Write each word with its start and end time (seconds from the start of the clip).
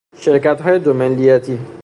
شرکتهای 0.19 0.79
دو 0.79 0.93
ملیتی 0.93 1.59